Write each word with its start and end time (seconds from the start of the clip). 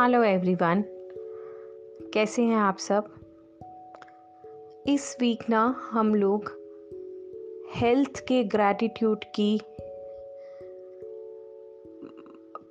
Hello 0.00 0.22
everyone 0.22 0.84
कैसे 2.14 2.42
हैं 2.42 2.56
आप 2.56 2.76
सब? 2.76 3.04
इस 4.86 5.16
वीक 5.20 5.38
ना 5.50 5.88
हम 5.90 6.14
लोग 6.14 6.52
हेल्थ 7.74 8.20
के 8.20 8.44
ग्रैटिट्यूड 8.44 9.24
की 9.24 9.60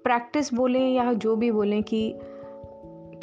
प्रैक्टिस 0.03 0.53
बोलें 0.53 0.95
या 0.95 1.13
जो 1.13 1.35
भी 1.35 1.51
बोलें 1.51 1.83
कि 1.83 2.15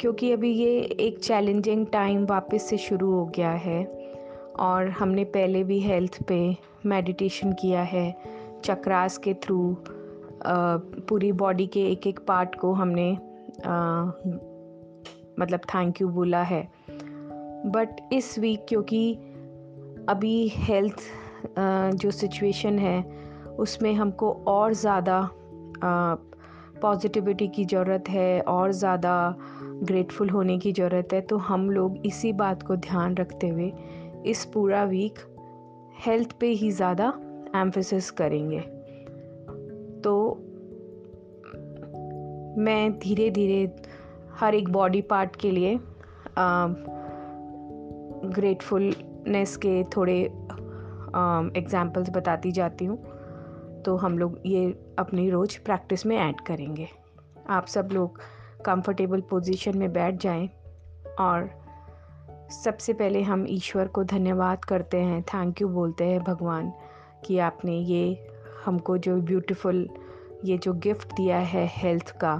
क्योंकि 0.01 0.31
अभी 0.31 0.51
ये 0.51 0.81
एक 0.81 1.19
चैलेंजिंग 1.19 1.87
टाइम 1.87 2.25
वापस 2.25 2.69
से 2.69 2.77
शुरू 2.77 3.11
हो 3.11 3.25
गया 3.25 3.51
है 3.51 3.85
और 4.59 4.89
हमने 4.89 5.23
पहले 5.23 5.63
भी 5.63 5.79
हेल्थ 5.79 6.23
पे 6.23 6.57
मेडिटेशन 6.85 7.53
किया 7.53 7.81
है 7.81 8.15
चक्रास 8.65 9.17
के 9.17 9.33
थ्रू 9.33 9.77
पूरी 11.07 11.31
बॉडी 11.31 11.67
के 11.67 11.91
एक 11.91 12.07
एक 12.07 12.19
पार्ट 12.19 12.55
को 12.55 12.73
हमने 12.73 13.30
मतलब 15.39 15.59
थैंक 15.73 16.01
यू 16.01 16.07
बोला 16.09 16.41
है। 16.43 16.61
बट 17.67 17.99
इस 18.13 18.37
वीक 18.39 18.65
क्योंकि 18.69 19.13
अभी 20.09 20.47
हेल्थ 20.47 21.01
जो 21.95 22.11
सिचुएशन 22.11 22.79
है, 22.79 23.01
उसमें 23.59 23.93
हमको 23.93 24.31
और 24.47 24.73
ज़्यादा 24.73 25.29
पॉजिटिविटी 26.81 27.47
की 27.47 27.65
ज़रूरत 27.65 28.09
है, 28.09 28.41
और 28.41 28.71
ज़्यादा 28.71 29.35
ग्रेटफुल 29.83 30.29
होने 30.29 30.57
की 30.59 30.71
ज़रूरत 30.73 31.13
है 31.13 31.21
तो 31.21 31.37
हम 31.39 31.69
लोग 31.71 32.05
इसी 32.05 32.31
बात 32.33 32.63
को 32.63 32.75
ध्यान 32.75 33.15
रखते 33.17 33.47
हुए 33.47 33.71
इस 34.25 34.45
पूरा 34.45 34.83
वीक 34.83 35.19
हेल्थ 36.05 36.31
पे 36.39 36.47
ही 36.47 36.71
ज़्यादा 36.71 37.13
एम्फोसिस 37.55 38.09
करेंगे। 38.11 38.59
तो 40.01 40.13
मैं 42.57 42.99
धीरे 42.99 43.29
धीरे 43.31 43.75
हर 44.39 44.55
एक 44.55 44.69
बॉडी 44.69 45.01
पार्ट 45.01 45.35
के 45.35 45.51
लिए 45.51 45.79
ग्रेटफुलनेस 48.25 49.55
के 49.57 49.83
थोड़े 49.83 50.19
एग्जाम्पल्स 51.57 52.09
बताती 52.09 52.51
जाती 52.51 52.85
हूँ। 52.85 52.97
तो 53.81 53.95
हम 53.95 54.17
लोग 54.17 54.39
ये 54.45 54.65
अपनी 54.99 55.29
रोज़ 55.29 55.57
प्रैक्टिस 55.65 56.05
में 56.05 56.17
ऐड 56.17 56.41
करेंगे। 56.41 56.87
आप 57.49 57.65
सब 57.65 57.89
लोग 57.91 58.19
कंफर्टेबल 58.65 59.21
पोजीशन 59.21 59.77
में 59.77 59.93
बैठ 59.93 60.21
जाएँ 60.21 60.49
और 61.19 61.49
सबसे 62.63 62.93
पहले 62.93 63.21
हम 63.21 63.45
ईश्वर 63.49 63.87
को 63.87 64.03
धन्यवाद 64.03 64.65
करते 64.65 64.97
हैं 64.97 65.21
थैंक 65.23 65.61
यू 65.61 65.67
बोलते 65.69 66.03
हैं 66.03 66.23
भगवान 66.23 66.71
कि 67.25 67.39
आपने 67.39 67.77
ये 67.77 68.27
हमको 68.65 68.97
जो 68.97 69.15
ब्यूटीफुल 69.21 69.87
ये 70.45 70.57
जो 70.57 70.73
गिफ्ट 70.73 71.13
दिया 71.13 71.37
है 71.37 71.67
हेल्थ 71.71 72.11
का, 72.11 72.35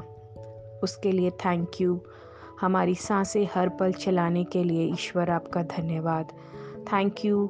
उसके 0.83 1.11
लिए 1.11 1.29
थैंक 1.29 1.81
यू 1.81 1.99
हमारी 2.61 2.95
साँसें 2.95 3.47
हर 3.55 3.69
पल 3.69 3.93
चलाने 3.93 4.43
के 4.43 4.63
लिए 4.63 4.85
ईश्वर 4.93 5.29
आपका 5.29 5.63
धन्यवाद. 5.63 6.31
थैंक 6.93 7.25
यू 7.25 7.47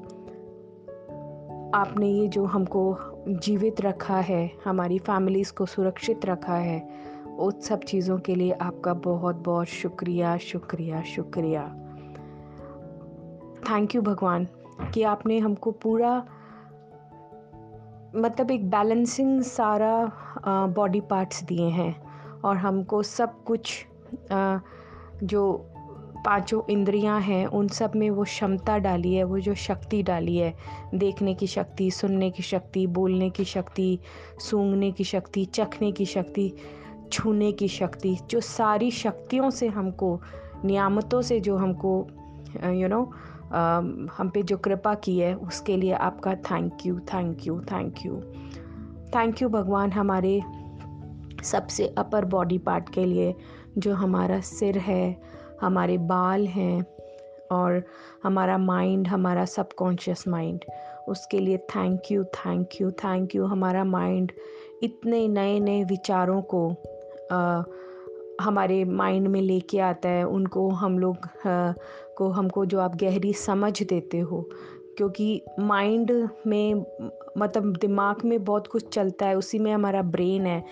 आपने 1.73 2.07
ये 2.07 2.27
जो 2.27 2.45
हमको 2.45 2.97
जीवित 3.27 3.81
रखा 3.81 4.17
है, 4.19 4.51
हमारी 4.65 4.99
फैमिलीज़ 4.99 5.53
को 5.53 5.65
सुरक्षित 5.65 6.25
रखा 6.25 6.55
है 6.55 6.89
उस 7.39 7.67
सब 7.67 7.83
चीज़ों 7.83 8.17
के 8.19 8.35
लिए 8.35 8.51
आपका 8.51 8.93
बहुत 8.93 9.35
बहुत 9.35 9.67
शुक्रिया 9.67 10.37
शुक्रिया 10.37 11.01
शुक्रिया. 11.01 11.63
थैंक 13.69 13.95
यू 13.95 14.01
भगवान 14.01 14.47
कि 14.93 15.03
आपने 15.03 15.39
हमको 15.39 15.71
पूरा 15.71 16.25
मतलब 18.15 18.51
एक 18.51 18.69
बैलेंसिंग 18.69 19.41
सारा 19.41 20.11
बॉडी 20.67 21.01
पार्ट्स 21.01 21.43
दिए 21.43 21.67
हैं 21.69 21.95
और 22.41 22.57
हमको 22.57 23.03
सब 23.03 23.43
कुछ 23.43 23.85
आ, 24.31 24.59
जो 25.23 25.67
पाँचों 26.25 26.61
इंद्रियाँ 26.69 27.19
हैं 27.21 27.45
उन 27.45 27.67
सब 27.67 27.91
में 27.95 28.09
वो 28.09 28.23
क्षमता 28.23 28.77
डाली 28.77 29.13
है 29.13 29.23
वो 29.23 29.39
जो 29.39 29.55
शक्ति 29.55 30.03
डाली 30.03 30.37
है 30.37 30.53
देखने 30.95 31.33
की 31.33 31.47
शक्ति 31.47 31.91
सुनने 31.91 32.29
की 32.31 32.43
शक्ति 32.43 32.87
बोलने 32.87 33.29
की 33.29 33.45
शक्ति 33.45 33.99
सूंघने 34.39 34.91
की 34.91 35.03
शक्ति 35.03 35.45
चखने 35.45 35.91
की 35.91 36.05
शक्ति 36.05 36.53
छूने 37.11 37.51
की 37.51 37.67
शक्ति 37.67 38.17
जो 38.29 38.39
सारी 38.39 38.91
शक्तियों 38.91 39.49
से 39.49 39.67
हमको 39.67 40.21
नियामतों 40.65 41.21
से 41.21 41.39
जो 41.39 41.57
हमको 41.57 42.07
यू 42.65 42.87
नो 42.87 43.11
हम 44.17 44.31
पे 44.33 44.43
जो 44.43 44.57
कृपा 44.57 44.93
की 44.93 45.19
है 45.19 45.33
उसके 45.35 45.77
लिए 45.77 45.91
आपका 45.91 46.35
thank 46.35 46.85
you 46.85 46.99
thank 46.99 47.47
you 47.47 47.59
thank 47.61 48.05
you 48.05 48.21
thank 49.15 49.41
you 49.41 49.49
भगवान 49.49 49.91
हमारे 49.91 50.41
सबसे 51.43 51.87
अपर 51.97 52.25
बॉडी 52.25 52.57
पार्ट 52.57 52.89
के 52.89 53.05
लिए 53.05 53.35
जो 53.77 53.93
हमारा 53.93 54.39
सिर 54.39 54.77
है 54.77 55.21
हमारे 55.61 55.97
बाल 55.97 56.47
हैं 56.47 56.85
और 57.51 57.83
हमारा 58.23 58.57
माइंड 58.57 59.07
हमारा 59.07 59.45
सबकॉन्शियस 59.45 60.27
माइंड 60.27 60.65
उसके 61.07 61.39
लिए 61.39 61.57
thank 61.57 62.11
you 62.11 62.23
thank 62.23 62.69
you 62.81 62.91
thank 62.91 63.35
you 63.35 63.45
हमारा 63.45 63.83
माइंड 63.83 64.31
इतने 64.83 65.27
नए 65.27 65.59
नए 65.59 65.83
विचारों 65.83 66.41
को 66.41 66.69
आ, 67.31 67.63
हमारे 68.41 68.85
माइंड 68.85 69.27
में 69.27 69.41
लेके 69.41 69.79
आता 69.79 70.09
है 70.09 70.23
उनको 70.27 70.69
हम 70.69 70.99
लोग 70.99 71.17
को 72.21 72.29
हमको 72.29 72.65
जो 72.65 72.79
आप 72.79 72.95
गहरी 72.95 73.33
समझ 73.33 73.83
देते 73.83 74.19
हो 74.19 74.49
क्योंकि 74.97 75.41
माइंड 75.59 76.11
में 76.47 76.85
मतलब 77.37 77.75
दिमाग 77.77 78.25
में 78.25 78.43
बहुत 78.43 78.67
कुछ 78.67 78.93
चलता 78.93 79.25
है 79.25 79.35
उसी 79.35 79.59
में 79.59 79.71
हमारा 79.73 80.01
ब्रेन 80.01 80.45
है 80.45 80.63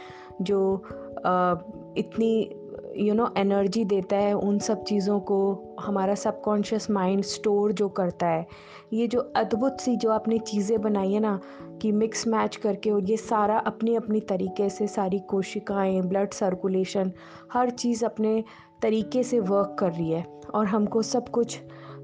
जो 0.41 0.83
आ, 1.25 1.55
इतनी 1.97 2.55
यू 2.97 3.13
नो 3.13 3.27
एनर्जी 3.37 3.83
देता 3.85 4.15
है 4.15 4.33
उन 4.33 4.59
सब 4.59 4.83
चीज़ों 4.83 5.19
को 5.19 5.37
हमारा 5.79 6.15
सबकॉन्शियस 6.15 6.89
माइंड 6.91 7.23
स्टोर 7.23 7.71
जो 7.71 7.89
करता 7.89 8.27
है। 8.27 8.45
ये 8.93 9.07
जो 9.07 9.19
अद्भुत 9.35 9.81
सी 9.81 9.95
जो 9.95 10.11
आपने 10.11 10.39
चीज़ें 10.39 10.81
बनाई 10.81 11.11
है 11.13 11.19
ना 11.19 11.39
कि 11.81 11.91
मिक्स 11.91 12.27
मैच 12.27 12.55
करके 12.55 12.91
और 12.91 13.03
ये 13.03 13.17
सारा 13.17 13.57
अपनी 13.59 13.95
अपनी 13.95 14.19
तरीके 14.19 14.69
से 14.69 14.87
सारी 14.87 15.19
कोशिकाएँ 15.19 16.01
ब्लड 16.01 16.33
सर्कुलेशन 16.33 17.11
हर 17.53 17.69
चीज़ 17.69 18.05
अपने 18.05 18.43
तरीके 18.81 19.23
से 19.23 19.39
वर्क 19.39 19.75
कर 19.79 19.91
रही 19.91 20.11
है 20.11 20.25
और 20.53 20.65
हमको 20.65 21.01
सब 21.01 21.29
कुछ 21.29 21.59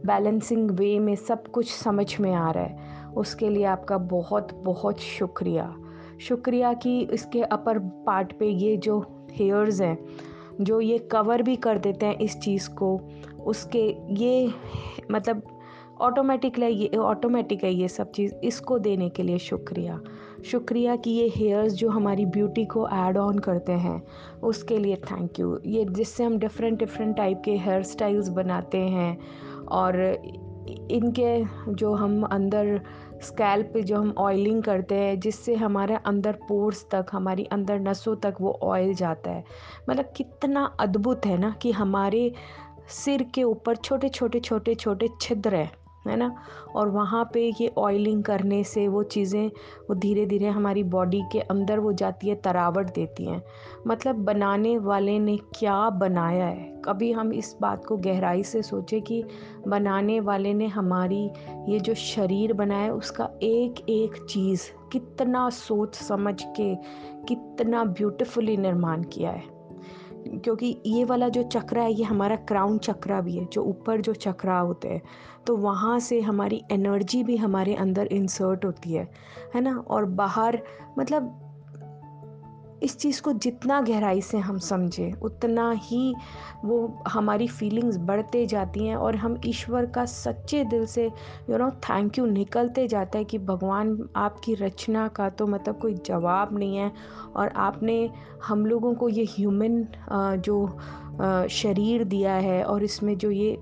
बैलेंसिंग 0.06 0.72
वे 0.72 1.00
में 1.00 1.16
सब 1.16 1.47
कुछ 1.47 1.72
समझ 1.72 2.19
में 2.19 2.34
आ 2.34 2.52
रहा 2.52 2.63
है। 2.63 3.13
उसके 3.18 3.50
लिए 3.50 3.63
आपका 3.63 3.97
बहुत 3.97 4.53
बहुत 4.53 5.00
शुक्रिया। 5.00 5.75
शुक्रिया 6.22 6.74
कि 6.74 7.00
इसके 7.02 7.41
अपर 7.41 7.80
पार्ट 7.80 8.34
पे 8.40 8.47
ये 8.47 8.78
जो 8.78 9.00
हेयर्स 9.31 9.81
हैं, 9.81 9.97
जो 10.62 10.81
ये 10.81 10.97
कवर 10.97 11.41
भी 11.41 11.56
कर 11.56 11.78
देते 11.78 12.06
हैं 12.06 12.18
इस 12.18 12.40
चीज़ 12.40 12.69
को, 12.69 13.00
उसके 13.46 13.97
ये 14.14 14.53
मतलब 15.12 15.41
ऑटोमेटिक 16.02 16.59
है 16.59 16.72
ये 16.72 16.88
ऑटोमेटिक 16.88 17.64
है 17.64 17.74
ये 17.74 17.88
सब 17.88 18.12
चीज़, 18.12 18.34
इसको 18.35 18.80
देने 18.80 19.09
के 19.09 19.24
लिए 19.24 19.38
शुक्रिया। 19.38 20.00
शुक्रिया 20.46 20.96
कि 20.96 21.12
ये 21.12 21.28
हेयर्स 21.36 21.74
जो 21.74 21.90
हमारी 21.90 22.26
ब्यूटी 22.26 22.66
को 22.66 22.88
ऐड 22.90 23.18
ऑन 23.18 23.40
करते 23.40 23.72
हैं। 23.72 24.02
उसके 24.44 24.78
लिए 24.78 24.96
थैंक 24.96 25.40
यू 25.40 25.60
ये 25.66 25.86
जिससे 25.86 26.24
हम 26.24 26.38
डिफरेंट 26.38 26.80
डिफरेंट 26.80 27.16
टाइप 27.18 27.42
के 27.46 27.58
हेयर 27.58 27.84
स्टाइल्स 27.84 28.30
बनाते 28.30 28.78
हैं 28.78 29.18
और 29.68 30.02
इनके 30.92 31.44
जो 31.74 31.94
हम 31.94 32.24
अंदर 32.24 32.82
स्कैल्प 33.22 33.72
पे 33.74 33.82
जो 33.82 33.96
हम 33.96 34.14
ऑयलिंग 34.18 34.64
करते 34.64 34.96
हैं, 34.96 35.20
जिससे 35.20 35.56
हमारे 35.56 35.96
अंदर 35.96 36.32
पोर्स 36.32 36.86
तक, 36.92 37.06
हमारी 37.12 37.44
अंदर 37.44 37.80
नसों 37.80 38.16
तक 38.16 38.36
वो 38.42 38.60
ऑयल 38.64 38.94
जाता 38.94 39.32
है। 39.32 39.44
मतलब 39.90 40.06
कितना 40.16 40.66
अद्भुत 40.80 41.26
है 41.26 41.38
ना 41.38 41.56
कि 41.62 41.72
हमारे 41.72 42.32
सिर 42.90 43.24
के 43.24 43.44
ऊपर 43.44 43.76
छोटे 43.76 44.10
छोटे 44.10 44.40
छोटे 44.40 44.76
छोटे 44.76 45.10
छिद्र 45.22 45.56
हैं। 45.56 45.72
है 46.08 46.16
ना? 46.16 46.36
और 46.76 46.90
वहाँ 46.90 47.30
पे 47.34 47.54
ये 47.62 47.72
ऑयलिंग 47.78 48.24
करने 48.24 48.64
से 48.64 48.88
वो 48.88 49.04
चीज़ें, 49.04 49.48
वो 49.90 49.96
धीरे 49.96 50.26
धीरे 50.26 50.48
हमारी 50.48 50.84
बॉडी 50.84 51.24
के 51.32 51.40
अंदर 51.40 51.79
वो 51.79 51.94
जाती 51.94 52.29
है, 52.29 52.35
तरावट 52.35 52.94
देती 52.94 53.26
हैं। 53.26 53.44
मतलब 53.88 54.16
बनाने 54.16 54.78
वाले 54.78 55.20
ने 55.20 55.38
क्या 55.38 55.90
बनाया 55.90 56.46
है? 56.46 56.82
कभी 56.85 57.12
हम 57.12 57.34
इस 57.34 57.58
बात 57.62 57.85
को 57.85 57.97
गहराई 57.97 58.44
से 58.44 58.62
सोचें 58.62 59.02
कि 59.02 59.24
बनाने 59.68 60.20
वाले 60.20 60.53
ने 60.53 60.68
हमारी 60.68 61.32
ये 61.70 61.79
जो 61.79 61.94
शरीर 61.94 62.53
बनाया 62.53 62.94
उसका 62.94 63.29
एक 63.44 63.90
एक 63.90 64.26
चीज़ 64.29 64.90
कितना 64.91 65.50
सोच 65.50 65.96
समझ 65.96 66.44
के, 66.44 66.76
कितना 67.26 67.84
ब्यूटीफुली 67.84 68.58
निर्माण 68.58 69.03
किया 69.03 69.32
है। 69.32 69.54
क्योंकि 70.28 70.76
ये 70.86 71.04
वाला 71.06 71.30
जो 71.30 71.44
चक्र 71.44 71.80
है, 71.80 71.92
ये 71.94 72.04
हमारा 72.04 72.36
क्राउन 72.36 72.78
चक्रा 72.78 73.20
भी 73.22 73.36
है, 73.38 73.46
जो 73.46 73.64
ऊपर 73.64 74.02
जो 74.02 74.14
चक्रा 74.14 74.60
होते 74.60 74.88
हैं 74.90 75.02
तो 75.48 75.56
वहाँ 75.58 76.00
से 76.00 76.20
हमारी 76.22 76.62
एनर्जी 76.72 77.24
भी 77.24 77.36
हमारे 77.38 77.76
अंदर 77.76 78.08
इंसर्ट 78.08 78.66
होती 78.66 78.94
है 78.94 79.08
है 79.56 79.62
ना? 79.62 79.76
और 79.88 80.06
बाहर 80.06 80.62
मतलब 81.00 81.42
इस 82.85 82.97
चीज़ 82.97 83.22
को 83.22 83.34
जितना 83.34 83.82
गहराई 83.82 84.22
से 84.22 84.37
हम 84.37 84.58
समझें, 84.58 85.14
उतना 85.14 85.72
ही 85.76 86.16
वो 86.66 87.03
हमारी 87.08 87.47
फीलिंग्स 87.47 87.97
बढ़ते 87.97 88.46
जाती 88.46 88.87
हैं 88.87 88.96
और 88.96 89.16
हम 89.16 89.41
ईश्वर 89.46 89.85
का 89.85 90.05
सच्चे 90.05 90.64
दिल 90.64 90.85
से 90.85 91.05
यू 91.49 91.58
नो 91.58 91.72
थैंक 91.72 92.17
यू 92.17 92.26
निकलते 92.26 92.87
जाता 92.87 93.17
है 93.17 93.23
कि 93.23 93.37
भगवान 93.40 94.09
आपकी 94.16 94.53
रचना 94.53 95.08
का 95.08 95.29
तो 95.29 95.47
मतलब 95.47 95.79
कोई 95.79 95.93
जवाब 95.93 96.58
नहीं 96.58 96.78
है 96.78 96.91
और 97.35 97.47
आपने 97.47 98.09
हम 98.47 98.66
लोगों 98.66 98.93
को 98.93 99.09
ये 99.09 99.23
ह्यूमन 99.23 99.88
जो 100.38 100.78
शरीर 101.49 102.03
दिया 102.03 102.34
है 102.34 102.64
और 102.64 102.84
इसमें 102.84 103.17
जो 103.17 103.31
ये 103.31 103.59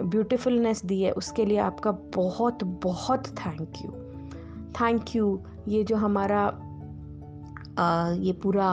ब्यूटिफुलनेस 0.00 0.84
दी 0.84 1.02
है, 1.02 1.12
उसके 1.12 1.44
लिए 1.44 1.58
आपका 1.58 1.90
बहुत 1.92 2.64
बहुत 2.64 3.26
थैंक 3.26 3.72
यू 3.84 3.90
थैंक 4.70 5.16
यू 5.16 5.40
ये 5.68 5.84
जो 5.84 5.96
हमारा 5.96 6.65
ये 7.78 8.32
पूरा 8.42 8.70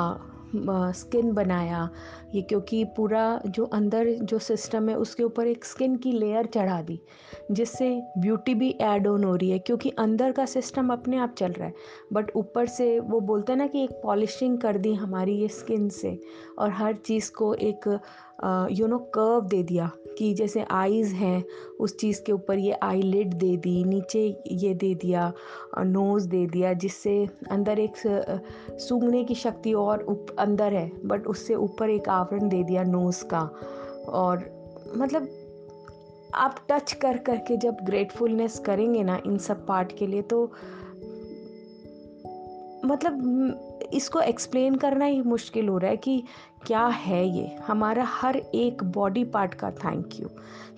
स्किन 0.96 1.32
बनाया। 1.34 1.90
ये 2.34 2.42
क्योंकि 2.42 2.84
पूरा 2.98 3.42
जो 3.48 3.64
अंदर 3.66 4.10
जो 4.24 4.40
सिस्टम 4.40 4.90
है, 4.90 4.96
उसके 4.96 5.24
ऊपर 5.24 5.48
एक 5.48 5.66
स्किन 5.66 5.96
की 5.96 6.12
लेयर 6.12 6.46
चढ़ा 6.46 6.82
दी, 6.82 7.00
जिससे 7.52 7.90
ब्यूटी 8.18 8.54
भी 8.56 8.70
ऐड 8.82 9.08
ऑन 9.08 9.24
हो 9.24 9.36
रही 9.36 9.50
है, 9.50 9.60
क्योंकि 9.60 9.90
अंदर 10.00 10.32
का 10.32 10.46
सिस्टम 10.46 10.94
अपने 10.94 11.18
आप 11.18 11.34
चल 11.38 11.52
रहा 11.52 11.68
है। 11.68 11.74
बट 12.14 12.32
ऊपर 12.36 12.66
से 12.68 13.00
वो 13.00 13.20
बोलते 13.22 13.52
हैं 13.52 13.58
ना 13.60 13.68
कि 13.68 13.84
एक 13.84 14.00
पॉलिशिंग 14.04 14.58
कर 14.58 14.78
दी 14.78 14.94
हमारी 14.94 15.36
ये 15.36 15.48
स्किन 15.50 15.90
से, 15.92 16.20
और 16.60 16.72
हर 16.72 16.94
चीज़ 16.96 17.32
को 17.32 17.54
एक 17.56 17.88
यू 18.72 18.88
नो 18.88 18.98
कर्व 19.16 19.48
दे 19.48 19.64
दिया। 19.64 19.90
कि 20.18 20.34
जैसे 20.34 20.66
आईज़ 20.72 21.14
हैं 21.14 21.44
उस 21.80 21.98
चीज़ 21.98 22.22
के 22.22 22.32
ऊपर 22.32 22.58
ये 22.58 22.72
आई 22.72 23.02
लिड 23.02 23.34
दे 23.34 23.58
दी 23.58 23.84
नीचे 23.84 24.44
ये 24.52 24.74
दे 24.74 24.96
दिया 24.96 25.34
नोज़ 25.78 26.28
दे 26.28 26.46
दिया 26.48 26.74
जिससे 26.74 27.30
अंदर 27.52 27.80
एक 27.80 27.94
सूंघने 28.72 29.24
की 29.24 29.36
शक्ति 29.36 29.74
और 29.74 30.04
उप, 30.04 30.28
अंदर 30.40 30.74
है 30.74 30.92
बट 31.06 31.28
उससे 31.28 31.56
ऊपर 31.56 31.90
एक 31.90 32.10
आवरण 32.10 32.50
दे 32.50 32.64
दिया 32.64 32.84
नोज़ 32.84 33.24
का। 33.26 33.42
और 34.10 34.64
मतलब 34.98 35.28
आप 36.36 36.56
टच 36.70 36.94
कर 36.94 37.18
करके 37.18 37.58
जब 37.58 37.78
ग्रेटफुलनेस 37.84 38.60
करेंगे 38.60 39.04
ना 39.04 39.22
इन 39.26 39.38
सब 39.38 39.66
पार्ट 39.68 39.98
के 39.98 40.08
लिए 40.08 40.22
तो 40.22 40.52
मतलब 42.86 43.90
इसको 43.94 44.20
एक्सप्लेन 44.20 44.76
करना 44.76 45.06
ही 45.06 45.22
मुश्किल 45.22 45.68
हो 45.68 45.78
रहा 45.78 45.92
है 45.92 45.98
कि 45.98 46.24
क्या 46.68 46.86
है 46.86 47.26
ये? 47.28 47.56
हमारा 47.68 48.04
हर 48.04 48.36
एक 48.36 48.84
बॉडी 48.84 49.24
पार्ट 49.24 49.54
का 49.54 49.72
थैंक 49.72 50.20
यू 50.20 50.28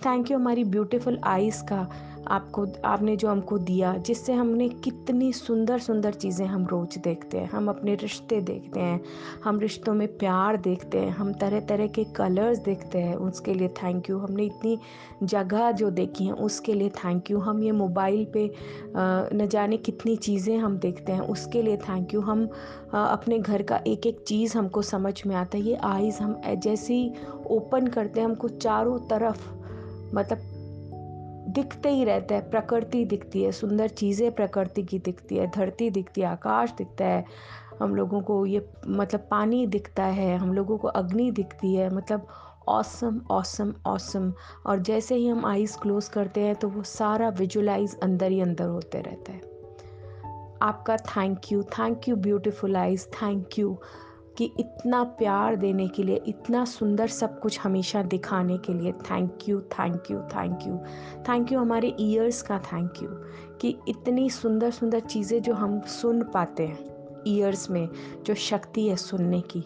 थैंक 0.06 0.32
यू 0.32 0.38
हमारी 0.38 0.64
ब्यूटीफुल 0.64 1.20
आइज़ 1.24 1.64
का. 1.64 1.88
आपको, 2.28 2.66
आपने 2.86 3.16
जो 3.16 3.30
हमको 3.30 3.58
दिया, 3.60 3.96
जिससे 3.98 4.34
हमने 4.34 4.68
कितनी 4.70 5.32
सुंदर 5.34 5.80
सुंदर 5.80 6.14
चीज़ें 6.14 6.46
हम 6.46 6.66
रोज़ 6.66 6.98
देखते 7.00 7.38
हैं, 7.38 7.50
हम 7.50 7.70
अपने 7.70 7.96
रिश्ते 7.96 8.40
देखते 8.42 8.80
हैं, 8.80 9.02
हम 9.44 9.60
रिश्तों 9.60 9.94
में 9.94 10.08
प्यार 10.18 10.58
देखते 10.58 11.00
हैं, 11.00 11.10
हम 11.10 11.34
तरह 11.34 11.60
तरह 11.60 11.88
के 11.88 12.04
कलर्स 12.16 12.60
देखते 12.60 13.00
हैं, 13.00 13.16
उसके 13.16 13.54
लिए 13.54 13.68
थैंक 13.84 14.10
यू 14.10 14.18
हमने 14.18 14.46
इतनी 14.46 14.78
जगह 15.24 15.72
जो 15.72 15.90
देखी 15.92 16.26
हैं, 16.26 16.34
उसके 16.46 16.74
लिए 16.74 16.90
थैंक 17.04 17.32
यू 17.32 17.40
हम 17.40 17.64
ये 17.64 17.72
मोबाइल 17.72 18.26
पे 18.34 18.50
न 18.98 19.48
जाने 19.52 19.78
कितनी 19.80 20.16
चीज़ें 20.18 20.58
हम 20.58 20.78
देखते 20.78 21.12
हैं, 21.12 21.22
उसके 21.22 21.62
लिए 21.62 21.78
थैंक 21.80 22.14
यू 22.14 22.22
हम 22.22 22.46
अपने 22.94 23.40
घर 23.40 23.62
का 23.62 23.82
एक 23.88 24.08
एक 24.08 24.24
चीज़ 24.28 24.58
हमको 24.58 24.82
समझ 24.82 25.22
में 25.28 25.36
आता 25.36 25.58
है। 25.58 25.64
ये 25.64 25.76
आइज़ 25.84 26.22
हम 26.24 26.42
जैसे 26.58 26.98
ओपन 27.52 27.88
करते 27.88 28.20
हैं, 28.20 28.28
हमको 28.28 28.48
चारों 28.50 29.00
तरफ़ 29.10 29.48
मतलब 30.16 30.52
दिखते 31.56 31.90
ही 31.90 32.04
रहता 32.04 32.36
है, 32.36 32.50
प्रकृति 32.50 33.04
दिखती 33.06 33.44
है, 33.44 33.52
सुंदर 33.52 33.88
चीज़ें 33.88 34.32
प्रकृति 34.32 34.84
की 34.84 35.00
दिखती 35.00 35.36
है, 35.36 35.48
धरती 35.52 35.90
दिखती 35.90 36.22
है, 36.22 36.28
आकाश 36.28 36.72
दिखता 36.72 37.06
है, 37.06 37.24
हम 37.80 37.96
लोगों 37.96 38.22
को 38.22 38.46
ये 38.46 38.66
मतलब 38.88 39.28
पानी 39.32 39.66
दिखता 39.68 40.04
है, 40.04 40.36
हम 40.38 40.54
लोगों 40.54 40.78
को 40.78 40.88
अग्नि 40.88 41.32
दिखती 41.32 41.74
है 41.76 41.94
मतलब 41.96 42.28
ऑसम 42.68 43.20
ऑसम 43.32 43.74
ऑसम 43.86 44.32
और 44.66 44.80
जैसे 44.80 45.16
ही 45.16 45.28
हम 45.28 45.46
आइज़ 45.46 45.78
क्लोज़ 45.78 46.10
करते 46.12 46.42
हैं 46.42 46.56
तो 46.56 46.70
वो 46.70 46.84
सारा 46.84 47.30
विजुलाइज 47.30 48.00
अंदर 48.00 48.32
ही 48.32 48.40
अंदर 48.42 48.68
होते 48.68 49.02
रहता 49.02 49.32
है। 49.32 49.42
आपका 50.62 50.98
thank 50.98 51.52
you 51.52 51.64
thank 51.64 52.08
you 52.10 52.16
beautiful 52.16 52.76
eyes 52.76 53.06
thank 53.14 53.60
you 53.60 53.78
कि 54.38 54.52
इतना 54.60 55.04
प्यार 55.04 55.56
देने 55.56 55.88
के 55.88 56.04
लिए, 56.04 56.16
इतना 56.16 56.66
सुंदर 56.66 57.08
सब 57.08 57.40
कुछ 57.40 57.60
हमेशा 57.60 58.04
दिखाने 58.04 58.58
के 58.58 58.74
लिए 58.74 58.92
thank 58.92 59.40
you 59.50 59.62
thank 59.62 60.04
you 60.12 60.20
thank 60.20 60.60
you 60.68 60.78
thank 61.22 61.52
you 61.52 61.60
हमारे 61.60 61.96
ईयर्स 62.00 62.42
का 62.42 62.60
थैंक 62.60 62.94
यू 63.04 63.10
कि 63.58 63.78
इतनी 63.88 64.30
सुंदर 64.30 64.72
सुंदर 64.72 65.00
चीज़ें 65.00 65.42
जो 65.42 65.54
हम 65.54 65.82
सुन 65.82 66.24
पाते 66.24 66.68
हैं 66.68 66.96
ईयर्स 67.28 67.70
में, 67.70 67.90
जो 68.26 68.36
शक्ति 68.36 68.88
है 68.88 68.96
सुनने 68.96 69.42
की। 69.42 69.64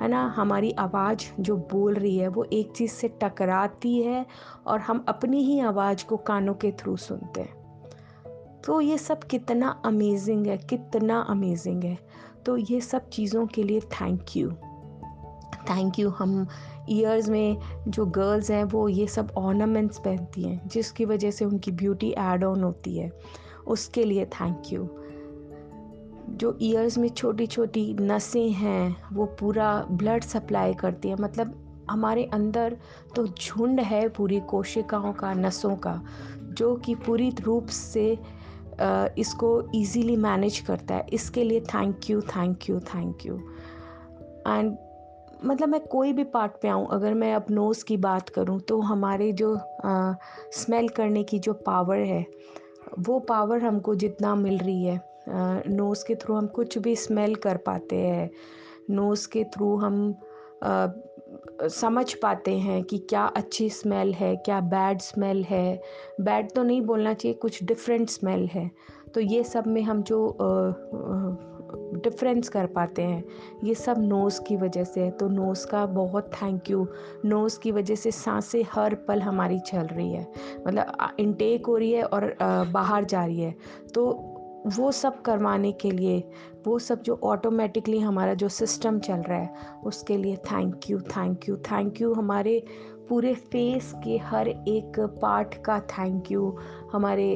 है 0.00 0.08
ना? 0.08 0.34
हमारी 0.36 0.72
आवाज़ 0.72 1.42
जो 1.42 1.56
बोल 1.56 1.94
रही 1.94 2.16
है, 2.16 2.28
वो 2.28 2.44
एक 2.44 2.72
चीज़ 2.72 2.90
से 2.90 3.08
टकराती 3.08 4.02
है 4.02 4.26
और 4.66 4.80
हम 4.80 5.04
अपनी 5.08 5.44
ही 5.44 5.60
आवाज़ 5.60 6.06
को 6.06 6.16
कानों 6.16 6.54
के 6.54 6.72
थ्रू 6.72 6.96
सुनते 6.96 7.40
हैं। 7.40 7.60
तो 8.64 8.80
ये 8.80 8.98
सब 8.98 9.18
कितना 9.18 9.82
अमेजिंग 9.84 10.46
है, 10.46 10.58
कितना 10.58 11.20
अमेजिंग 11.20 11.84
है। 11.84 12.09
तो 12.46 12.56
ये 12.56 12.80
सब 12.80 13.08
चीज़ों 13.08 13.46
के 13.46 13.62
लिए 13.62 13.80
थैंक 13.80 14.36
यू 14.36 14.50
थैंक 15.70 15.98
यू 15.98 16.08
हम 16.08 16.46
ईयर्स 16.88 17.28
में 17.28 17.56
जो 17.88 18.06
गर्ल्स 18.06 18.50
हैं, 18.50 18.64
वो 18.64 18.88
ये 18.88 19.06
सब 19.06 19.32
ऑर्नामेंट्स 19.36 19.98
पहनती 19.98 20.42
हैं, 20.42 20.68
जिसकी 20.68 21.04
वजह 21.04 21.30
से 21.30 21.44
उनकी 21.44 21.70
ब्यूटी 21.70 22.10
एड 22.18 22.44
ऑन 22.44 22.62
होती 22.62 22.96
है। 22.96 23.10
उसके 23.66 24.04
लिए 24.04 24.24
थैंक 24.24 24.62
यू 24.72 24.88
जो 26.30 26.58
ईयर्स 26.62 26.98
में 26.98 27.08
छोटी 27.08 27.46
छोटी 27.46 27.94
नसें 27.94 28.50
हैं, 28.50 28.96
वो 29.12 29.26
पूरा 29.26 29.86
ब्लड 29.90 30.22
सप्लाई 30.22 30.74
करती 30.74 31.08
है। 31.08 31.16
मतलब 31.16 31.54
हमारे 31.90 32.24
अंदर 32.24 32.76
तो 33.16 33.26
झुंड 33.26 33.80
है 33.80 34.08
पूरी 34.08 34.40
कोशिकाओं 34.40 35.12
का, 35.12 35.34
नसों 35.34 35.76
का, 35.76 36.02
जो 36.36 36.76
कि 36.76 36.94
पूरी 36.94 37.30
रूप 37.40 37.66
से 37.66 38.18
इसको 39.18 39.48
इजीली 39.74 40.16
मैनेज 40.16 40.58
करता 40.60 40.94
है। 40.94 41.06
इसके 41.12 41.44
लिए 41.44 41.60
thank 41.74 42.10
you 42.10 42.20
thank 42.28 42.68
you 42.70 42.78
thank 42.86 43.26
you 43.26 43.36
and 44.46 44.76
मतलब 45.44 45.68
मैं 45.68 45.80
कोई 45.82 46.12
भी 46.12 46.24
पार्ट 46.26 46.52
पे 46.62 46.68
आऊँ, 46.68 46.86
अगर 46.90 47.14
मैं 47.14 47.34
अब 47.34 47.46
नोज़ 47.50 47.84
की 47.84 47.96
बात 47.96 48.28
करूँ 48.28 48.58
तो 48.60 48.80
हमारे 48.82 49.30
जो 49.32 49.56
स्मेल 50.54 50.88
करने 50.88 51.22
की 51.24 51.38
जो 51.38 51.52
पावर 51.66 51.98
है, 51.98 52.24
वो 52.98 53.18
पावर 53.18 53.62
हमको 53.62 53.94
जितना 53.94 54.34
मिल 54.34 54.58
रही 54.58 54.84
है 54.84 55.00
नोज़ 55.68 56.04
के 56.06 56.14
थ्रू 56.14 56.34
हम 56.34 56.46
कुछ 56.46 56.76
भी 56.78 56.94
स्मेल 56.96 57.34
कर 57.34 57.56
पाते 57.56 57.96
हैं 57.96 58.30
नोज़ 58.90 59.28
के 59.28 59.44
थ्रू 59.54 59.76
हम 59.76 60.14
समझ 61.62 62.12
पाते 62.14 62.58
हैं 62.58 62.82
कि 62.84 62.98
क्या 62.98 63.24
अच्छी 63.26 63.68
स्मेल 63.70 64.12
है, 64.14 64.36
क्या 64.36 64.60
बैड 64.60 65.00
स्मेल 65.00 65.44
है। 65.44 65.80
बैड 66.20 66.50
तो 66.52 66.62
नहीं 66.62 66.82
बोलना 66.82 67.14
चाहिए, 67.14 67.34
कुछ 67.34 67.62
डिफरेंट 67.64 68.08
स्मेल 68.10 68.46
है। 68.46 68.70
तो 69.14 69.20
ये 69.20 69.42
सब 69.44 69.66
में 69.66 69.82
हम 69.82 70.02
जो 70.02 70.36
डिफरेंस 71.94 72.48
कर 72.48 72.66
पाते 72.66 73.02
हैं, 73.02 73.24
ये 73.64 73.74
सब 73.74 73.98
नोज़ 73.98 74.40
की 74.42 74.56
वजह 74.56 74.84
से 74.84 75.00
है। 75.00 75.10
तो 75.10 75.28
नोज़ 75.28 75.66
का 75.66 75.84
बहुत 75.86 76.30
थैंक 76.32 76.70
यू 76.70 76.86
नोज़ 77.24 77.58
की 77.60 77.72
वजह 77.72 77.94
से 77.94 78.10
साँसें 78.10 78.62
हर 78.72 78.94
पल 79.08 79.20
हमारी 79.20 79.58
चल 79.58 79.86
रही 79.86 80.12
है। 80.12 80.26
मतलब 80.66 81.16
इनटेक 81.18 81.66
हो 81.66 81.76
रही 81.76 81.92
है 81.92 82.02
और 82.02 82.36
बाहर 82.72 83.04
जा 83.04 83.24
रही 83.24 83.40
है। 83.40 83.54
तो 83.94 84.29
वो 84.66 84.90
सब 84.92 85.20
करवाने 85.22 85.72
के 85.72 85.90
लिए, 85.90 86.22
वो 86.66 86.78
सब 86.78 87.02
जो 87.02 87.18
ऑटोमेटिकली 87.24 87.98
हमारा 87.98 88.34
जो 88.34 88.48
सिस्टम 88.48 88.98
चल 88.98 89.20
रहा 89.20 89.38
है, 89.38 89.54
उसके 89.84 90.16
लिए 90.16 90.36
thank 90.46 90.90
you 90.90 91.00
thank 91.00 91.48
you 91.48 91.56
thank 91.56 92.00
you 92.00 92.12
हमारे 92.14 92.62
पूरे 93.08 93.34
फेस 93.34 93.92
के 94.04 94.16
हर 94.18 94.48
एक 94.48 95.00
पार्ट 95.22 95.54
का 95.62 95.78
थैंक 95.90 96.30
यू 96.32 96.56
हमारे 96.92 97.26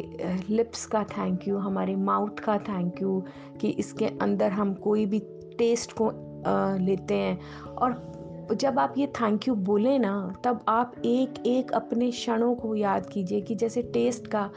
लिप्स 0.50 0.84
का 0.86 1.02
थैंक 1.04 1.48
यू 1.48 1.58
हमारे 1.58 1.96
माउथ 1.96 2.38
का 2.38 2.58
थैंक 2.58 3.02
यू 3.02 3.22
कि 3.60 3.68
इसके 3.68 4.06
अंदर 4.22 4.52
हम 4.52 4.74
कोई 4.74 5.06
भी 5.06 5.18
टेस्ट 5.58 5.92
को 5.92 6.10
लेते 6.84 7.14
हैं। 7.14 7.38
और 7.66 8.12
जब 8.52 8.78
आप 8.78 8.94
ये 8.98 9.06
थैंक 9.06 9.48
यू 9.48 9.54
बोलें 9.54 9.98
ना, 9.98 10.34
तब 10.44 10.64
आप 10.68 10.94
एक 11.04 11.46
एक 11.46 11.70
अपने 11.72 12.10
क्षणों 12.10 12.54
को 12.54 12.74
याद 12.74 13.06
कीजिए 13.06 13.40
कि 13.40 13.54
जैसे 13.54 13.82
टेस्ट 13.82 14.26
का 14.26 14.50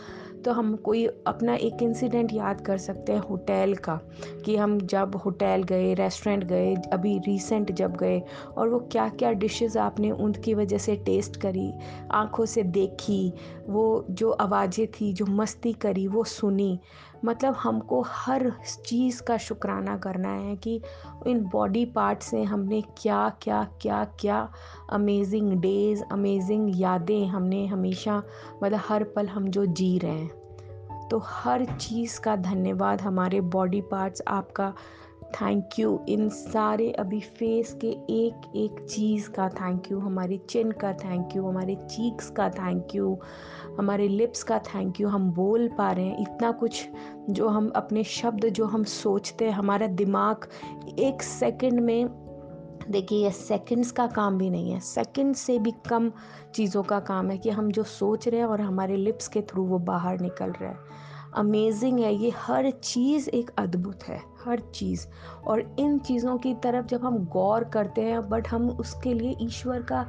तो 0.48 0.54
हम 0.54 0.76
कोई 0.76 1.08
अपना 1.28 1.56
एक 1.56 1.78
इंसिडेंट 1.82 2.34
याद 2.34 2.62
कर 2.62 2.78
सकते 2.78 3.14
हैं 3.14 3.20
होटल 3.20 3.76
का, 3.76 4.00
कि 4.46 4.56
हम 4.56 4.80
जब 4.80 5.16
होटल 5.16 5.64
गए 5.64 5.94
रेस्टोरेंट 5.94 6.44
गए, 6.44 6.76
अभी 6.94 7.18
रिसेंट 7.18 7.72
जब 7.72 7.96
गए, 7.96 8.24
और 8.58 8.70
वो 8.70 8.80
क्या 8.80 9.10
क्या 9.10 9.32
डिशेस 9.32 9.78
आपने 9.78 10.12
उनकी 10.12 10.54
वजह 10.54 10.78
से 10.78 10.96
टेस्ट 10.96 11.38
करी, 11.38 11.74
आँखों 12.12 12.46
से 12.46 12.64
देखी, 12.64 13.34
वो 13.70 14.06
जो 14.10 14.32
आवाज़ें 14.32 14.88
थी, 14.88 15.14
जो 15.14 15.26
मस्ती 15.26 15.74
करी, 15.74 16.08
वो 16.08 16.24
सुनी 16.24 16.80
मतलब 17.26 17.54
हमको 17.54 18.04
हर 18.08 18.52
चीज़ 18.86 19.24
का 19.24 19.38
शुक्राना 19.38 19.98
करना 19.98 20.30
है 20.30 20.56
कि 20.56 20.82
इन 21.28 21.44
बॉडी 21.44 21.86
पार्ट 21.86 22.20
से 22.20 22.44
हमने 22.44 22.82
क्या 22.82 23.30
क्या 23.42 23.68
क्या 23.82 24.04
क्या 24.04 24.52
अमेजिंग 24.90 25.52
डेज़ 25.52 26.04
अमेजिंग 26.12 26.82
यादें 26.82 27.28
हमने 27.28 27.66
हमेशा 27.66 28.24
मतलब 28.64 28.80
हर 28.90 29.04
पल 29.04 29.28
हम 29.28 29.48
जो 29.48 29.66
जी 29.66 29.98
रहे 29.98 30.12
हैं। 30.12 31.08
तो 31.08 31.22
हर 31.26 31.66
चीज़ 31.66 32.20
का 32.20 32.36
धन्यवाद 32.36 33.02
हमारे 33.02 33.42
बॉडी 33.42 33.82
पार्ट्स 33.82 34.22
आपका। 34.28 34.74
थैंक 35.28 35.70
यू 35.80 36.06
इन 36.10 36.30
सारे 36.30 36.92
अभी 36.92 37.20
फेस 37.20 37.78
के 37.82 37.88
एक 38.10 38.52
एक 38.56 38.86
चीज़ 38.90 39.30
का 39.30 39.50
थैंक 39.50 39.92
यू 39.92 40.00
हमारी 40.00 40.38
चिन 40.38 40.72
का 40.72 40.94
थैंक 40.94 41.36
यू 41.36 41.48
हमारे 41.48 41.76
चीक्स 41.76 42.30
का 42.30 42.50
थैंक 42.50 42.88
यू 42.96 43.20
हमारे 43.78 44.08
लिप्स 44.08 44.44
का 44.44 44.60
थैंक 44.60 45.02
यू 45.02 45.08
हम 45.08 45.32
बोल 45.32 45.68
पा 45.68 45.92
रहे 45.92 46.06
हैं। 46.06 46.22
इतना 46.22 46.52
कुछ 46.52 46.90
जो 47.30 47.48
हम 47.48 47.72
अपने 47.76 48.04
शब्द, 48.04 48.46
जो 48.46 48.66
हम 48.66 48.84
सोचते 48.84 49.46
हैं, 49.46 49.52
हमारा 49.52 49.88
दिमाग 49.88 50.48
एक 51.00 51.22
सेकंड 51.22 51.80
में, 51.80 52.10
देखिए, 52.90 53.24
ये 53.24 53.32
सेकंड्स 53.32 53.92
का 53.92 54.08
काम 54.08 54.38
भी 54.38 54.50
नहीं 54.50 54.72
है। 54.72 54.80
सेकंड 54.80 55.36
से 55.36 55.60
भी 55.60 55.72
कम 55.90 56.12
चीज़ों 56.56 56.84
का 56.84 57.00
काम 57.00 57.32
है 57.32 57.38
कि 57.38 57.50
हम 57.50 57.72
जो 57.72 57.84
सोच 57.84 58.28
रहे 58.28 58.40
हैं 58.40 58.48
और 58.48 58.62
हमारे 58.62 58.96
लिप्स 58.96 59.28
के 59.28 59.42
थ्रू 59.42 59.64
वो 59.64 59.80
बाहर 59.80 60.20
निकल 60.20 60.52
रहा 60.52 60.70
है। 60.70 60.78
अमेजिंग 61.36 62.00
है, 62.00 62.16
ये 62.16 62.30
हर 62.30 62.72
चीज़ 62.72 63.30
एक 63.30 63.52
अद्भुत 63.58 64.04
है, 64.04 64.22
हर 64.46 64.60
चीज़। 64.60 65.08
और 65.48 65.76
इन 65.80 66.00
चीज़ों 66.00 66.38
की 66.38 66.54
तरफ़ 66.54 66.86
जब 66.86 67.06
हम 67.06 67.18
गौर 67.26 67.64
करते 67.64 68.02
हैं 68.02 68.30
बट 68.30 68.48
हम 68.48 68.70
उसके 68.70 69.14
लिए 69.14 69.36
ईश्वर 69.42 69.82
का 69.82 70.08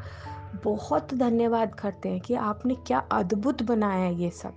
बहुत 0.65 1.15
धन्यवाद 1.15 1.75
करते 1.75 2.09
हैं 2.09 2.21
कि 2.21 2.35
आपने 2.35 2.75
क्या 2.75 2.99
अद्भुत 3.13 3.63
बनाया 3.63 4.05
है 4.05 4.15
ये 4.15 4.31
सब। 4.31 4.57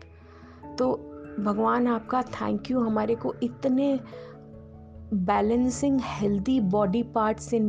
तो 0.78 1.08
भगवान 1.40 1.88
आपका 1.88 2.22
थैंक 2.22 2.72
यू 2.72 2.80
हमारे 2.80 3.16
को 3.16 3.36
इतने 3.44 4.00
बैलेंसिंग 5.14 6.00
हेल्दी 6.04 6.60
बॉडी 6.60 7.04
पार्ट 7.04 7.40
से 7.40 7.60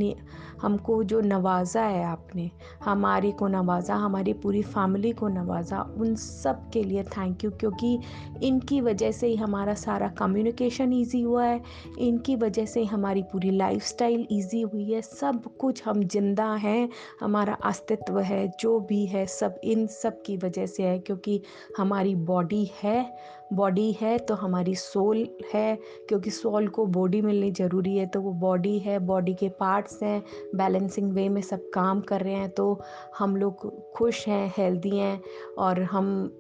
हमको 0.61 1.03
जो 1.05 1.21
नवाज़ा 1.21 1.83
है 1.83 2.05
आपने, 2.05 2.51
हमारे 2.85 3.31
को 3.33 3.49
नवाज़ा, 3.49 3.95
हमारी 3.95 4.33
पूरी 4.33 4.63
फैमिली 4.63 5.13
को 5.13 5.29
नवाज़ा, 5.29 5.81
उन 5.99 6.15
सब 6.15 6.71
के 6.71 6.83
लिए 6.83 7.03
थैंक 7.03 7.45
यू 7.45 7.51
क्योंकि 7.51 7.99
इनकी 8.43 8.81
वजह 8.81 9.13
से 9.13 9.27
ही 9.27 9.37
हमारा 9.37 9.75
सारा 9.75 10.09
कम्युनिकेशन 10.09 10.93
इजी 10.93 11.23
हुआ 11.23 11.45
है, 11.45 11.63
इनकी 11.99 12.37
वजह 12.37 12.67
से 12.67 12.85
हमारी 12.85 13.23
पूरी 13.23 13.51
लाइफस्टाइल 13.51 14.27
इजी 14.31 14.61
हुई 14.61 14.93
है, 14.93 15.03
सब 15.03 15.57
कुछ 15.57 15.85
हम 15.85 16.03
ज़िंदा 16.05 16.53
हैं, 16.55 16.89
हमारा 17.21 17.55
अस्तित्व 17.55 18.19
है, 18.21 18.53
जो 18.61 18.81
भी 18.81 19.07
है, 19.07 19.27
सब 19.27 19.61
इन 19.65 19.87
सब 19.87 20.23
की 20.23 20.37
वजह 20.37 20.67
से 20.67 20.83
है, 20.83 20.99
क्योंकि 20.99 21.43
हमारी 21.79 22.15
बॉडी 22.15 22.71
है 22.83 23.17
बॉडी 23.53 23.91
है 24.01 24.19
तो 24.19 24.35
हमारी 24.35 24.75
सोल 24.75 25.27
है, 25.55 25.79
क्योंकि 26.09 26.31
सोल 26.31 26.69
को 26.69 26.87
बॉडी 26.87 27.21
मिलनी 27.23 27.51
ज़रूरी 27.51 27.97
है 27.97 28.07
तो 28.07 28.21
वो 28.21 28.33
बॉडी 28.33 28.79
है 28.79 28.99
बॉडी 28.99 29.35
के 29.35 29.49
पार्ट्स 29.49 30.03
हैं 30.03 30.23
बैलेंसिंग 30.55 31.13
वे 31.13 31.29
में 31.29 31.43
सब 31.43 31.71
काम 31.75 32.01
कर 32.01 32.21
रहे 32.21 32.35
हैं 32.35 32.51
तो 32.51 32.81
हम 33.19 33.37
लोग 33.37 33.93
खुश 33.93 34.29
हैं 34.29 34.53
हेल्दी 34.57 34.97
हैं, 34.99 35.21
और 35.59 35.83
हम 35.83 36.39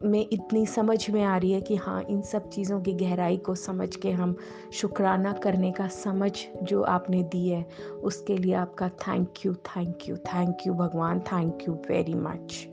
में 0.00 0.26
इतनी 0.32 0.66
समझ 0.66 1.10
में 1.10 1.22
आ 1.24 1.36
रही 1.36 1.50
है 1.52 1.60
कि 1.60 1.76
हाँ 1.76 2.02
इन 2.02 2.22
सब 2.22 2.48
चीज़ों 2.48 2.80
की 2.80 2.92
गहराई 2.92 3.36
को 3.36 3.54
समझ 3.54 3.96
के 3.96 4.10
हम 4.10 4.36
शुक्राना 4.72 5.32
करने 5.32 5.72
का 5.72 5.88
समझ 5.88 6.32
जो 6.62 6.82
आपने 6.82 7.22
दी 7.22 7.48
है, 7.48 7.66
उसके 8.02 8.36
लिए 8.36 8.54
आपका 8.54 8.88
thank 8.88 9.46
you 9.46 9.54
thank 9.54 10.08
you 10.08 10.16
thank 10.16 10.66
you 10.66 10.74
भगवान 10.74 11.20
थैंक 11.20 11.68
यू 11.68 11.74
वेरी 11.74 12.14
मच 12.14 12.66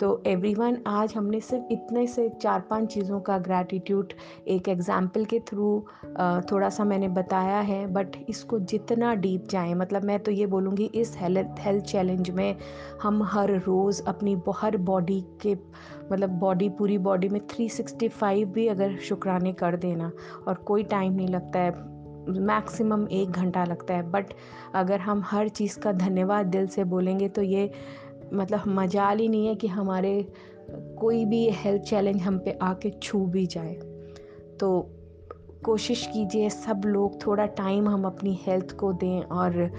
तो 0.00 0.22
एवरीवन 0.26 0.78
आज 0.86 1.14
हमने 1.14 1.40
सिर्फ़ 1.40 1.72
इतने 1.72 2.06
से 2.06 2.28
चार 2.42 2.60
पाँच 2.60 2.94
चीज़ों 2.94 3.20
का 3.20 3.38
ग्रैटिट्यूड 3.38 4.12
एक 4.48 4.68
एग्ज़ाम्पल 4.68 5.24
के 5.24 5.40
थ्रू 5.40 5.86
थोड़ा 6.52 6.68
सा 6.68 6.84
मैंने 6.84 7.08
बताया 7.08 7.60
है 7.60 7.86
बट 7.86 8.16
इसको 8.28 8.58
जितना 8.58 9.14
डीप 9.14 9.48
जाएँ 9.50 9.74
मतलब 9.74 10.04
मैं 10.04 10.18
तो 10.18 10.30
ये 10.30 10.46
बोलूँगी 10.46 10.84
इस 10.84 11.14
हेल्थ 11.16 11.54
हेल्थ 11.58 11.84
चैलेंज 11.84 12.30
में 12.30 12.56
हम 13.02 13.22
हर 13.22 13.50
रोज़ 13.50 14.02
अपनी 14.02 14.42
हर 14.56 14.76
बॉडी 14.76 15.24
के 15.42 15.54
मतलब 16.12 16.30
बॉडी 16.30 16.68
पूरी 16.68 16.98
बॉडी 16.98 17.28
में 17.28 17.40
365 17.46 18.44
भी 18.44 18.68
अगर 18.68 18.96
शुक्राने 18.96 19.52
कर 19.52 19.76
देना, 19.76 20.12
और 20.48 20.54
कोई 20.54 20.82
टाइम 20.82 21.12
नहीं 21.12 21.28
लगता 21.28 21.58
है 21.58 22.00
मैक्सिमम 22.28 23.06
एक 23.12 23.30
घंटा 23.30 23.64
लगता 23.64 23.94
है 23.94 24.10
बट 24.10 24.26
अगर 24.74 25.00
हम 25.00 25.22
हर 25.24 25.48
चीज़ 25.48 25.78
का 25.78 25.92
धन्यवाद 25.92 26.46
दिल 26.46 26.66
से 26.66 26.84
बोलेंगे 26.84 27.28
तो 27.28 27.42
ये 27.42 27.70
मतलब 28.32 28.62
मजाल 28.66 29.18
ही 29.18 29.28
नहीं 29.28 29.46
है 29.46 29.54
कि 29.54 29.66
हमारे, 29.66 30.32
कोई 30.70 31.24
भी 31.24 31.50
हेल्थ 31.50 31.82
चैलेंज 31.82 32.22
हम 32.22 32.38
पे 32.38 32.58
आके 32.62 32.90
छू 32.90 33.18
भी 33.18 33.46
जाए। 33.46 33.74
तो 34.60 34.90
कोशिश 35.64 36.06
कीजिए 36.06 36.50
सब 36.50 36.82
लोग 36.86 37.26
थोड़ा 37.26 37.46
टाइम 37.46 37.88
हम 37.88 38.04
अपनी 38.04 38.38
हेल्थ 38.46 38.76
को 38.76 38.92
दें 38.92 39.22
और 39.22 39.70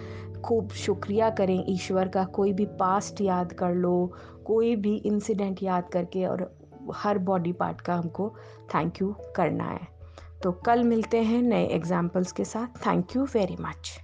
खूब 0.46 0.70
शुक्रिया 0.70 1.30
करें 1.30 1.64
ईश्वर 1.68 2.08
का, 2.08 2.24
कोई 2.24 2.54
भी 2.54 2.66
पास्ट 2.66 3.22
याद 3.22 3.54
कर 3.54 3.74
लो, 3.74 4.14
कोई 4.46 4.76
भी 4.76 4.96
इंसिडेंट 4.96 5.64
याद 5.64 5.90
करके 5.90 6.26
और 6.26 6.56
हर 6.94 7.18
बॉडी 7.18 7.52
पार्ट 7.54 7.82
का 7.82 7.96
हमको 7.96 8.36
थैंक 8.76 9.02
यू 9.02 9.16
करना 9.36 9.64
है। 9.64 9.88
तो 10.44 10.52
कल 10.52 10.84
मिलते 10.84 11.18
हैं 11.18 11.42
नए 11.42 11.66
एग्जाम्पल्स 11.66 12.32
के 12.32 12.46
साथ। 12.46 12.86
Thank 12.88 13.16
you 13.16 13.24
very 13.24 13.56
much 13.60 14.00